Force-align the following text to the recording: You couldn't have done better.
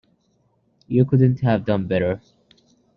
You 0.87 1.05
couldn't 1.05 1.41
have 1.41 1.63
done 1.63 1.85
better. 1.85 2.21